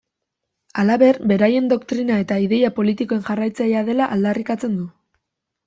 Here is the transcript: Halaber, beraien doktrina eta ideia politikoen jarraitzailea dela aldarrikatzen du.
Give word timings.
Halaber, 0.83 1.19
beraien 1.31 1.67
doktrina 1.73 2.17
eta 2.25 2.39
ideia 2.45 2.73
politikoen 2.79 3.23
jarraitzailea 3.29 3.87
dela 3.93 4.11
aldarrikatzen 4.19 4.77
du. 4.83 4.93